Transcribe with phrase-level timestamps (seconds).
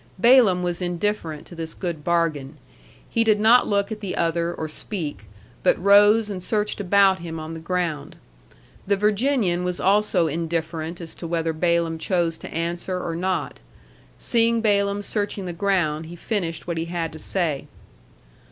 [0.17, 2.57] Balaam was indifferent to this good bargain.
[3.07, 5.25] He did not look at the other or speak,
[5.61, 8.15] but rose and searched about him on the ground.
[8.87, 13.59] The Virginian was also indifferent as to whether Balaam chose to answer or not.
[14.17, 17.67] Seeing Balaam searching the ground, he finished what he had to say.